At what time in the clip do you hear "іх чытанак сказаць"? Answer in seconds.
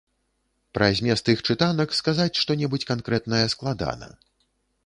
1.33-2.31